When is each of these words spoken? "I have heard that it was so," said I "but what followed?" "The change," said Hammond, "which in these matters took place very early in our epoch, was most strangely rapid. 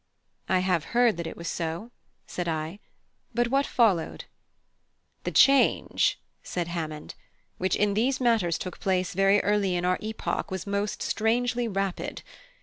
"I 0.49 0.61
have 0.61 0.83
heard 0.97 1.17
that 1.17 1.27
it 1.27 1.37
was 1.37 1.47
so," 1.47 1.91
said 2.25 2.47
I 2.47 2.79
"but 3.35 3.49
what 3.49 3.67
followed?" 3.67 4.25
"The 5.25 5.31
change," 5.31 6.19
said 6.41 6.67
Hammond, 6.69 7.13
"which 7.59 7.75
in 7.75 7.93
these 7.93 8.19
matters 8.19 8.57
took 8.57 8.79
place 8.79 9.13
very 9.13 9.41
early 9.43 9.75
in 9.75 9.85
our 9.85 9.99
epoch, 10.01 10.49
was 10.49 10.65
most 10.65 11.03
strangely 11.03 11.67
rapid. 11.67 12.23